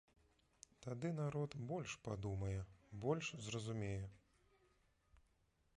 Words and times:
Тады 0.85 1.11
народ 1.17 1.51
больш 1.73 1.91
падумае, 2.07 2.59
больш 3.05 3.25
зразумее. 3.49 4.05